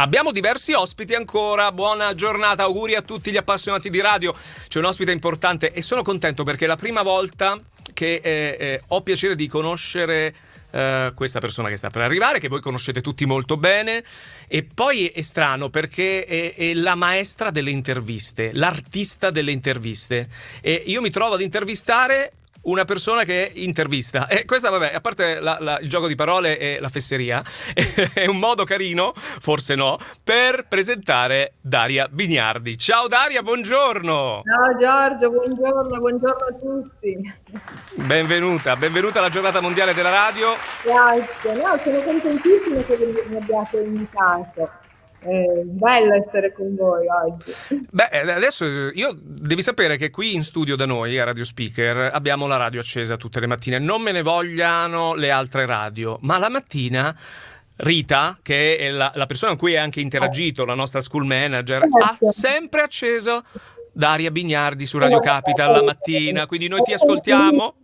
[0.00, 4.34] Abbiamo diversi ospiti ancora, buona giornata, auguri a tutti gli appassionati di radio.
[4.66, 7.60] C'è un ospite importante e sono contento perché è la prima volta
[7.92, 10.34] che eh, eh, ho piacere di conoscere
[10.70, 14.02] eh, questa persona che sta per arrivare, che voi conoscete tutti molto bene.
[14.48, 20.30] E poi è strano perché è, è la maestra delle interviste, l'artista delle interviste.
[20.62, 24.26] E io mi trovo ad intervistare una persona che intervista.
[24.26, 27.42] E questa, vabbè, a parte la, la, il gioco di parole e la fesseria,
[28.12, 32.76] è un modo carino, forse no, per presentare Daria Bignardi.
[32.76, 34.42] Ciao Daria, buongiorno!
[34.44, 37.34] Ciao Giorgio, buongiorno, buongiorno a tutti.
[37.94, 40.54] Benvenuta, benvenuta alla giornata mondiale della radio.
[40.82, 44.79] Grazie, no, sono contentissima che mi abbiate invitato.
[45.20, 47.86] È bello essere con voi oggi.
[47.90, 52.46] Beh, adesso io devi sapere che qui in studio da noi a Radio Speaker abbiamo
[52.46, 53.78] la radio accesa tutte le mattine.
[53.78, 57.14] Non me ne vogliano le altre radio, ma la mattina
[57.76, 61.82] Rita, che è la, la persona con cui hai anche interagito, la nostra school manager,
[61.82, 63.42] ha sempre acceso
[63.92, 67.74] Daria Bignardi su Radio Capital la mattina, quindi noi ti ascoltiamo.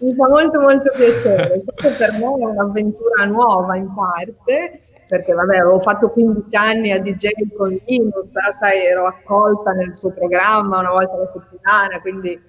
[0.00, 5.80] Mi fa molto molto piacere, per me è un'avventura nuova in parte perché vabbè, avevo
[5.80, 10.90] fatto 15 anni a DJ con Linus, però sai, ero accolta nel suo programma una
[10.90, 12.40] volta alla settimana, quindi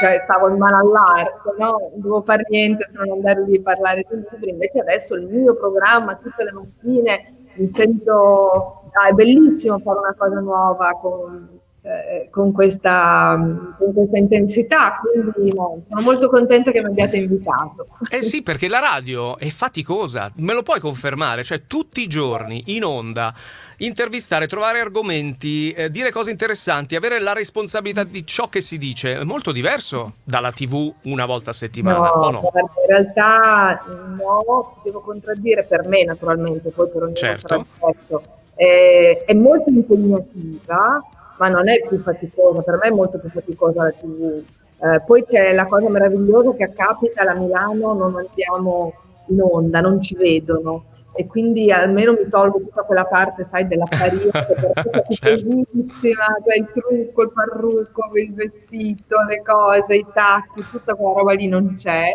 [0.00, 1.76] cioè, stavo in mano all'arte, no?
[1.78, 5.26] non dovevo fare niente se non andare lì a parlare di libri, invece adesso il
[5.26, 7.22] mio programma tutte le mattine
[7.56, 13.36] mi sento, ah, è bellissimo fare una cosa nuova con, eh, con, questa,
[13.76, 17.88] con, questa, intensità, quindi no, sono molto contenta che mi abbiate invitato.
[18.08, 22.62] Eh sì, perché la radio è faticosa, me lo puoi confermare, cioè tutti i giorni
[22.68, 23.34] in onda,
[23.78, 29.18] intervistare, trovare argomenti, eh, dire cose interessanti, avere la responsabilità di ciò che si dice,
[29.18, 32.50] è molto diverso dalla tv una volta a settimana, no, no?
[32.54, 33.84] in realtà
[34.16, 37.66] no, devo contraddire per me naturalmente, poi per ognuno certo.
[37.78, 41.02] sarà eh, è molto impegnativa,
[41.38, 44.42] ma non è più faticosa, per me è molto più faticosa la TV.
[44.78, 48.92] Eh, poi c'è la cosa meravigliosa che a Capital a Milano non andiamo
[49.28, 50.84] in onda, non ci vedono
[51.16, 55.48] e quindi almeno mi tolgo tutta quella parte, sai, della farina che è certo.
[55.48, 61.32] bellissima, cioè il trucco, il parrucco, il vestito, le cose, i tacchi, tutta quella roba
[61.34, 62.10] lì non c'è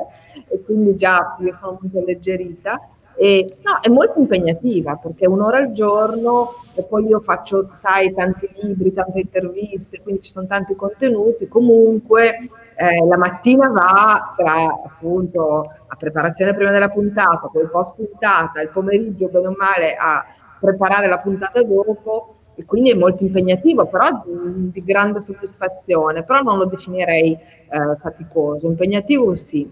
[0.49, 2.89] e quindi già io sono molto alleggerita
[3.21, 8.49] e, no, è molto impegnativa perché un'ora al giorno e poi io faccio, sai, tanti
[8.61, 11.49] libri, tante interviste, quindi ci sono tanti contenuti.
[11.49, 12.37] Comunque
[12.77, 14.53] eh, la mattina va tra
[14.85, 20.25] appunto la preparazione prima della puntata, poi post puntata, il pomeriggio bene o male a
[20.57, 26.39] preparare la puntata dopo e quindi è molto impegnativo, però di, di grande soddisfazione, però
[26.41, 29.69] non lo definirei eh, faticoso, impegnativo sì.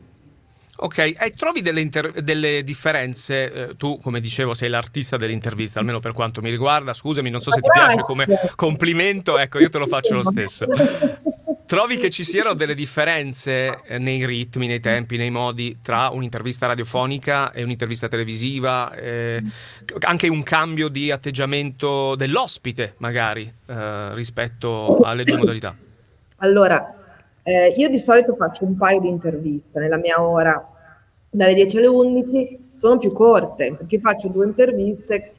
[0.79, 3.51] Ok, e trovi delle, inter- delle differenze?
[3.51, 6.93] Eh, tu, come dicevo, sei l'artista dell'intervista, almeno per quanto mi riguarda.
[6.93, 10.67] Scusami, non so se ti piace come complimento, ecco, io te lo faccio lo stesso.
[11.67, 16.65] Trovi che ci siano delle differenze eh, nei ritmi, nei tempi, nei modi tra un'intervista
[16.67, 18.93] radiofonica e un'intervista televisiva?
[18.93, 19.43] Eh,
[20.01, 25.75] anche un cambio di atteggiamento dell'ospite, magari, eh, rispetto alle due modalità?
[26.37, 26.96] Allora,
[27.47, 30.69] eh, io di solito faccio un paio di interviste nella mia ora
[31.29, 35.31] dalle 10 alle 11, sono più corte perché faccio due interviste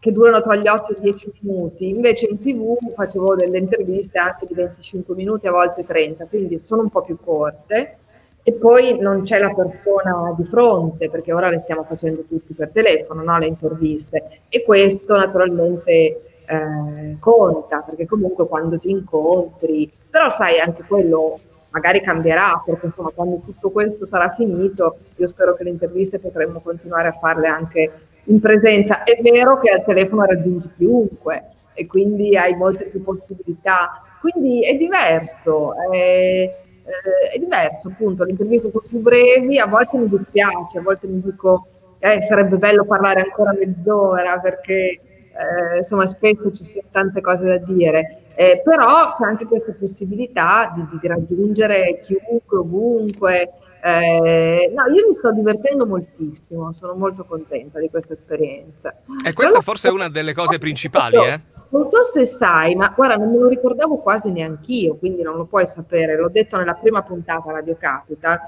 [0.00, 4.18] che durano tra gli 8 e i 10 minuti, invece in tv facevo delle interviste
[4.18, 7.98] anche di 25 minuti, a volte 30, quindi sono un po' più corte
[8.42, 12.70] e poi non c'è la persona di fronte perché ora le stiamo facendo tutti per
[12.70, 13.38] telefono, no?
[13.38, 20.84] le interviste e questo naturalmente eh, conta, perché comunque quando ti incontri, però sai anche
[20.84, 21.40] quello
[21.70, 26.60] magari cambierà, perché insomma quando tutto questo sarà finito, io spero che le interviste potremmo
[26.60, 27.92] continuare a farle anche
[28.24, 29.02] in presenza.
[29.02, 34.74] È vero che al telefono raggiungi chiunque e quindi hai molte più possibilità, quindi è
[34.76, 35.74] diverso.
[35.90, 40.82] È, eh, è diverso appunto, le interviste sono più brevi, a volte mi dispiace, a
[40.82, 41.66] volte mi dico
[41.98, 45.00] eh, sarebbe bello parlare ancora mezz'ora perché
[45.38, 50.72] eh, insomma spesso ci sono tante cose da dire, eh, però c'è anche questa possibilità
[50.74, 53.52] di, di raggiungere chiunque, ovunque,
[53.86, 58.92] Eh, no, io mi sto divertendo moltissimo, sono molto contenta di questa esperienza.
[59.24, 61.40] E questa forse è una delle cose principali, eh?
[61.68, 65.44] Non so se sai, ma guarda, non me lo ricordavo quasi neanch'io, quindi non lo
[65.44, 68.38] puoi sapere, l'ho detto nella prima puntata Radio Capital,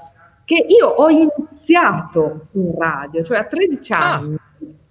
[0.43, 4.13] che io ho iniziato in radio, cioè a 13 ah.
[4.13, 4.35] anni.
[4.35, 4.48] Ah.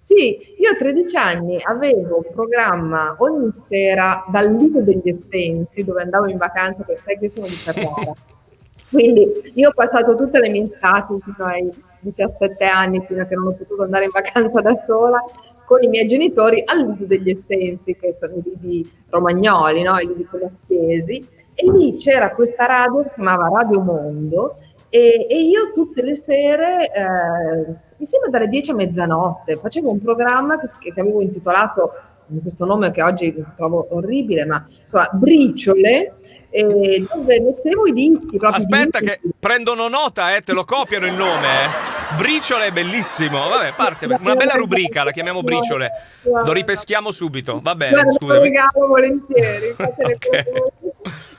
[0.09, 6.01] Sì, io a 13 anni avevo un programma ogni sera dal Lido degli Estensi, dove
[6.01, 8.13] andavo in vacanza, perché sai che io sono di Ferrara.
[8.89, 11.69] Quindi io ho passato tutte le mie estati fino ai
[11.99, 15.23] 17 anni, fino a che non ho potuto andare in vacanza da sola,
[15.63, 19.95] con i miei genitori al Lido degli Estensi, che sono i lidi romagnoli, no?
[19.99, 21.23] i lidi polacchesi,
[21.53, 24.55] e lì c'era questa radio che si chiamava Radio Mondo,
[24.89, 30.01] e, e io tutte le sere, eh, mi sembra dalle 10 a mezzanotte, facevo un
[30.01, 31.93] programma che, che avevo intitolato
[32.41, 36.13] questo nome che oggi trovo orribile, ma insomma, briciole,
[36.51, 38.37] eh, dove mettevo i dischi.
[38.39, 39.19] Aspetta, dischi.
[39.19, 41.47] che prendono nota, eh, te lo copiano il nome.
[41.47, 42.15] Eh.
[42.17, 43.49] Briciole è bellissimo.
[43.49, 44.05] Vabbè, parte.
[44.05, 45.91] Una bella rubrica, la chiamiamo briciole.
[46.23, 47.59] Lo ripeschiamo subito.
[47.63, 48.37] Va bene, Guarda, scusami.
[48.37, 49.75] Lo regalo volentieri.
[49.77, 51.38] okay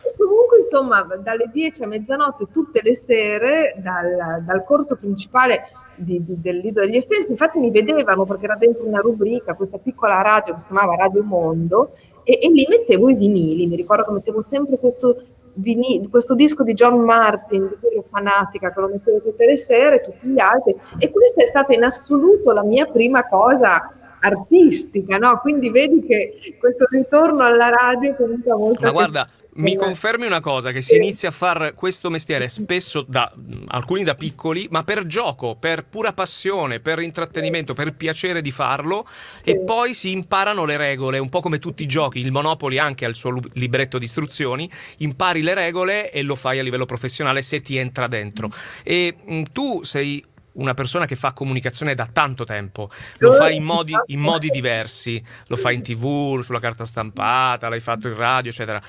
[0.60, 5.64] insomma dalle 10 a mezzanotte tutte le sere dal, dal corso principale
[5.96, 9.78] di, di, del Lido degli Estensi, infatti mi vedevano perché era dentro una rubrica, questa
[9.78, 11.90] piccola radio che si chiamava Radio Mondo
[12.22, 15.16] e, e lì mettevo i vinili, mi ricordo che mettevo sempre questo,
[15.54, 19.56] vinil, questo disco di John Martin, di cui ero fanatica, che lo mettevo tutte le
[19.56, 20.76] sere, tutti gli altri.
[20.98, 25.38] E questa è stata in assoluto la mia prima cosa artistica, no?
[25.40, 28.82] Quindi vedi che questo ritorno alla radio comunque molto...
[28.82, 33.32] Ma guarda, mi confermi una cosa, che si inizia a fare questo mestiere spesso da
[33.69, 39.06] alcuni da piccoli, ma per gioco, per pura passione, per intrattenimento, per piacere di farlo
[39.43, 43.05] e poi si imparano le regole, un po' come tutti i giochi, il Monopoli anche
[43.05, 47.43] ha il suo libretto di istruzioni, impari le regole e lo fai a livello professionale
[47.43, 48.50] se ti entra dentro.
[48.82, 53.62] E mh, tu sei una persona che fa comunicazione da tanto tempo, lo fa in
[53.62, 58.50] modi, in modi diversi, lo fa in tv, sulla carta stampata, l'hai fatto in radio,
[58.50, 58.81] eccetera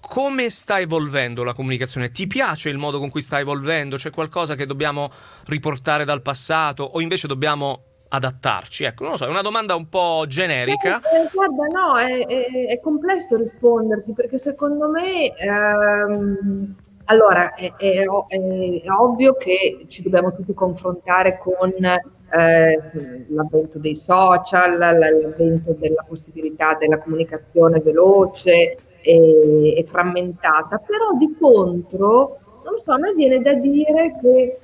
[0.00, 2.08] come sta evolvendo la comunicazione?
[2.08, 3.96] Ti piace il modo con cui sta evolvendo?
[3.96, 5.10] C'è qualcosa che dobbiamo
[5.46, 8.84] riportare dal passato o invece dobbiamo adattarci?
[8.84, 10.96] Ecco, non lo so, è una domanda un po' generica.
[10.98, 15.34] Eh, guarda, no, è, è, è, complesso risponderti perché secondo me...
[15.36, 16.76] Ehm,
[17.10, 22.80] allora, è, è, ovvio che ci dobbiamo tutti confrontare con eh,
[23.28, 32.38] l'avvento dei social, l'avvento della possibilità della comunicazione veloce, e, e frammentata, però di contro,
[32.64, 34.58] non so, a me viene da dire che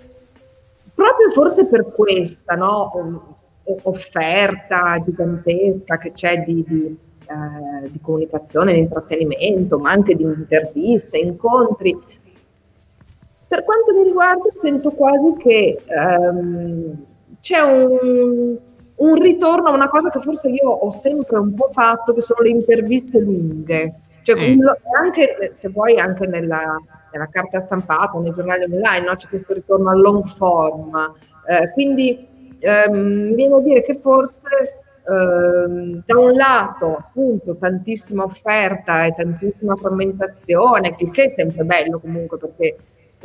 [0.95, 3.39] proprio forse per questa no,
[3.83, 11.19] offerta gigantesca che c'è di, di, eh, di, comunicazione, di intrattenimento, ma anche di interviste,
[11.19, 11.97] incontri.
[13.49, 17.05] Per quanto mi riguarda, sento quasi che ehm,
[17.41, 18.57] c'è un,
[18.97, 22.41] un ritorno a una cosa che forse io ho sempre un po' fatto, che sono
[22.43, 24.01] le interviste lunghe.
[24.23, 24.61] Cioè, mm.
[25.01, 26.77] anche, se vuoi, anche nella,
[27.13, 29.15] nella, carta stampata, nei giornali online, no?
[29.15, 31.15] c'è questo ritorno al long form.
[31.49, 32.27] Eh, quindi
[32.59, 34.49] ehm, viene a dire che forse
[35.09, 42.01] ehm, da un lato appunto tantissima offerta e tantissima frammentazione, il che è sempre bello
[42.01, 42.77] comunque perché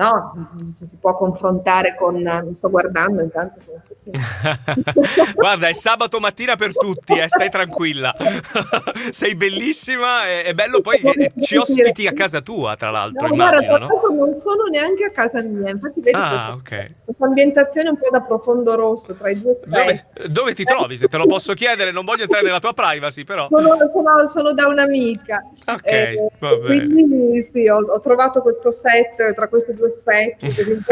[0.01, 0.49] no?
[0.77, 2.15] Ci si può confrontare con...
[2.15, 3.59] Mi sto guardando intanto.
[5.35, 8.13] Guarda, è sabato mattina per tutti, eh, stai tranquilla.
[9.11, 13.33] Sei bellissima, è, è bello poi che ci ospiti a casa tua, tra l'altro, no,
[13.33, 14.15] immagino, guarda, no?
[14.15, 16.95] non sono neanche a casa mia, infatti vedi ah, questa, okay.
[17.05, 20.97] questa ambientazione un po' da profondo rosso tra i due dove, dove, ti trovi?
[20.97, 23.47] Se te lo posso chiedere, non voglio entrare nella tua privacy, però.
[23.49, 25.43] Sono, sono, sono da un'amica.
[25.67, 26.87] Ok, eh, va bene.
[26.87, 30.49] Quindi sì, ho, ho trovato questo set tra queste due specchi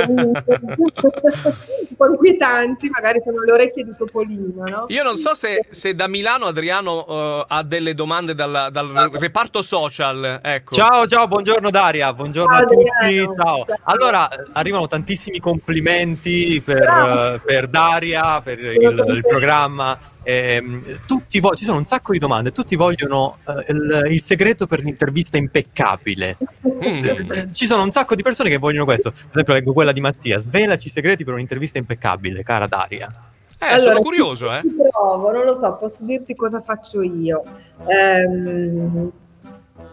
[0.08, 0.32] un
[1.98, 4.64] po' inquietanti, magari sono le orecchie di Topolino.
[4.66, 4.86] No?
[4.90, 9.62] Io non so se, se da Milano Adriano uh, ha delle domande dal, dal reparto
[9.62, 10.40] social.
[10.44, 10.76] Ecco.
[10.76, 13.16] Ciao, ciao, buongiorno Daria, buongiorno ciao, a tutti.
[13.16, 13.36] Ciao.
[13.36, 13.66] ciao.
[13.84, 20.18] Allora, arrivano tantissimi complimenti per, uh, per Daria, per il, il programma.
[20.22, 20.62] Eh,
[21.08, 24.82] tutti vo- ci sono un sacco di domande, tutti vogliono eh, il, il, segreto per
[24.82, 26.38] l'intervista impeccabile.
[26.68, 27.02] Mm.
[27.04, 29.12] Eh, ci sono un sacco di persone che vogliono questo.
[29.12, 33.08] Per esempio, leggo quella di Mattia: svelaci i segreti per un'intervista impeccabile, cara Daria.
[33.62, 34.62] Eh, allora, sono curioso, eh.
[34.92, 37.44] Provo, non lo so, posso dirti cosa faccio io.
[37.88, 39.12] Ehm,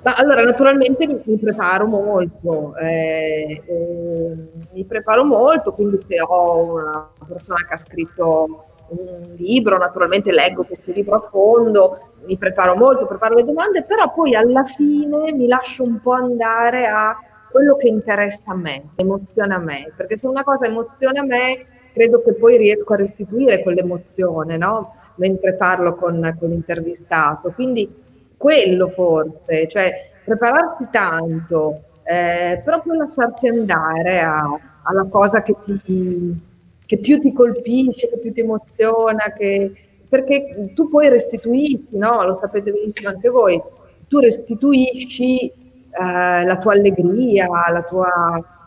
[0.02, 4.36] ma allora, naturalmente mi, mi preparo molto, eh, eh,
[4.72, 10.64] mi preparo molto, quindi se ho una persona che ha scritto un libro, naturalmente leggo
[10.64, 15.46] questo libro a fondo, mi preparo molto, preparo le domande, però poi alla fine mi
[15.46, 17.16] lascio un po' andare a
[17.50, 21.66] quello che interessa a me, emoziona a me, perché se una cosa emoziona a me,
[21.92, 24.96] credo che poi riesco a restituire quell'emozione, no?
[25.14, 27.52] Mentre parlo con, con l'intervistato.
[27.52, 27.90] Quindi
[28.36, 29.90] quello forse, cioè
[30.22, 34.46] prepararsi tanto, eh, però lasciarsi andare a,
[34.82, 36.38] alla cosa che, ti,
[36.86, 39.72] che più ti colpisce, che più ti emoziona, che,
[40.08, 42.24] perché tu poi restituisci, no?
[42.24, 43.60] Lo sapete benissimo anche voi,
[44.08, 48.10] tu restituisci eh, la tua allegria, la tua...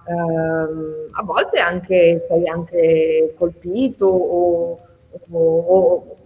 [0.05, 4.79] Eh, a volte anche sei anche colpito o,
[5.29, 6.17] o, o,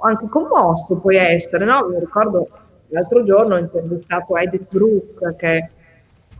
[0.00, 1.88] anche commosso puoi essere, no?
[1.88, 2.48] Mi ricordo
[2.88, 5.70] l'altro giorno ho intervistato Edith Brooke, che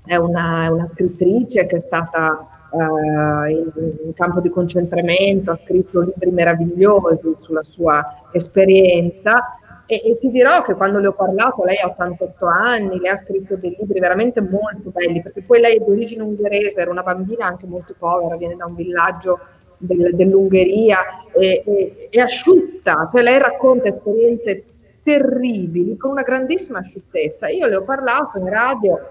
[0.05, 6.31] è una, una scrittrice che è stata Uh, in, campo di concentramento, ha scritto libri
[6.31, 9.57] meravigliosi sulla sua esperienza
[9.89, 13.17] e, e, ti dirò che quando le ho parlato, lei ha 88 anni, lei ha
[13.17, 17.05] scritto dei libri veramente molto belli, perché poi lei è di origine ungherese, era una
[17.05, 19.39] bambina anche molto povera, viene da un villaggio
[19.79, 20.99] del, dell'Ungheria,
[21.33, 24.65] e, e, è asciutta, cioè lei racconta esperienze
[25.05, 27.49] terribili con una grandissima asciuttezza.
[27.49, 29.09] Io le ho parlato in radio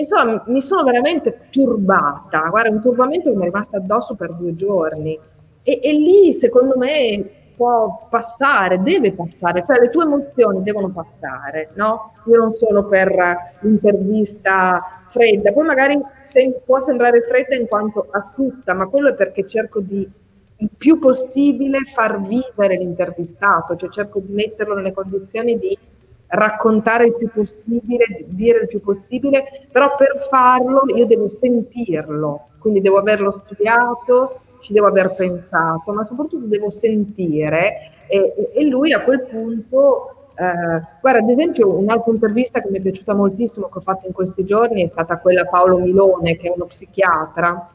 [0.00, 4.54] insomma mi sono veramente turbata, guarda, un turbamento che mi è rimasto addosso per due
[4.54, 5.18] giorni.
[5.62, 11.70] E, e lì, secondo me, può passare, deve passare, cioè le tue emozioni devono passare,
[11.74, 12.12] no?
[12.26, 13.14] Io non sono per
[13.60, 19.46] l'intervista fredda, poi magari se, può sembrare fredda in quanto asciutta, ma quello è perché
[19.46, 20.08] cerco di
[20.58, 25.76] il più possibile far vivere l'intervistato, cioè cerco di metterlo nelle condizioni di
[26.28, 32.80] raccontare il più possibile, dire il più possibile, però per farlo io devo sentirlo, quindi
[32.80, 39.02] devo averlo studiato, ci devo aver pensato, ma soprattutto devo sentire e, e lui a
[39.02, 43.82] quel punto, eh, guarda ad esempio un'altra intervista che mi è piaciuta moltissimo che ho
[43.82, 47.70] fatto in questi giorni è stata quella a Paolo Milone che è uno psichiatra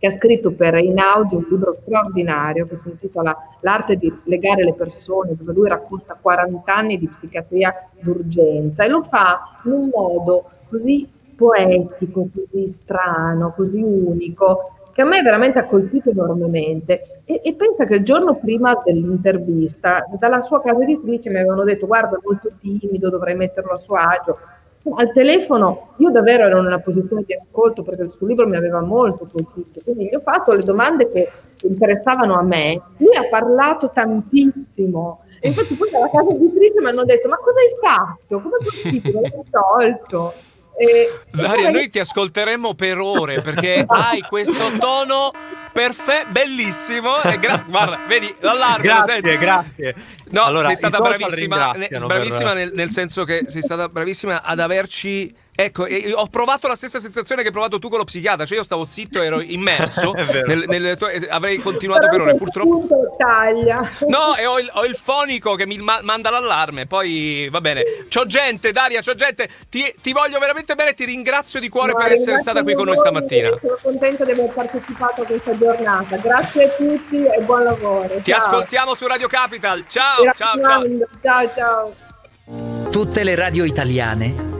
[0.00, 4.72] che ha scritto per Inaudi un libro straordinario che si intitola L'arte di legare le
[4.72, 10.52] persone, dove lui racconta 40 anni di psichiatria d'urgenza e lo fa in un modo
[10.70, 17.02] così poetico, così strano, così unico, che a me veramente ha colpito enormemente.
[17.26, 21.86] E, e, pensa che il giorno prima dell'intervista, dalla sua casa editrice mi avevano detto:
[21.86, 24.38] Guarda, è molto timido, dovrei metterlo a suo agio.
[24.82, 28.56] Al telefono io davvero ero in una posizione di ascolto perché il suo libro mi
[28.56, 31.30] aveva molto colpito, quindi gli ho fatto le domande che
[31.64, 32.80] interessavano a me.
[32.96, 35.24] Lui ha parlato tantissimo.
[35.38, 38.40] E infatti poi dalla casa editrice mi hanno detto: Ma cosa hai fatto?
[38.40, 39.20] Come è possibile?
[39.20, 40.32] L'hai tolto?
[40.80, 45.30] E, Daria, noi ti ascolteremo per ore perché hai questo tono
[45.74, 47.16] perfetto, bellissimo.
[47.38, 48.82] Gra- guarda, vedi l'allarme.
[48.82, 49.36] Grazie, senti.
[49.36, 49.94] grazie.
[50.30, 51.74] No, allora, sei stata bravissima,
[52.06, 52.56] bravissima per...
[52.56, 57.42] nel, nel senso che sei stata bravissima ad averci Ecco, ho provato la stessa sensazione
[57.42, 60.14] che hai provato tu con lo psichiatra, cioè io stavo zitto, ero immerso,
[60.46, 62.86] nel, nel, tue, avrei continuato per ore, purtroppo...
[63.16, 63.88] Taglia.
[64.10, 67.82] No, e ho il, ho il fonico che mi ma- manda l'allarme, poi va bene.
[68.08, 71.98] C'ho gente, Daria, c'ho gente, ti, ti voglio veramente bene, ti ringrazio di cuore no,
[71.98, 73.50] per essere stata qui con noi stamattina.
[73.60, 78.16] Sono contenta di aver partecipato a questa giornata, grazie a tutti e buon lavoro.
[78.16, 78.38] Ti ciao.
[78.38, 80.82] ascoltiamo su Radio Capital, ciao, ciao, ciao.
[81.22, 82.90] Ciao, ciao.
[82.90, 84.59] Tutte le radio italiane